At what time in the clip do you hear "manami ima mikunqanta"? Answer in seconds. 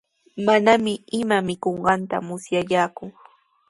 0.45-2.17